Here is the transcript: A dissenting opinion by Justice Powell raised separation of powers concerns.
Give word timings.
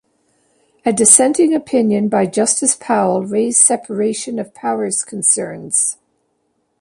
A 0.83 0.91
dissenting 0.91 1.53
opinion 1.53 2.09
by 2.09 2.25
Justice 2.25 2.75
Powell 2.75 3.23
raised 3.23 3.59
separation 3.61 4.39
of 4.39 4.51
powers 4.51 5.03
concerns. 5.03 5.99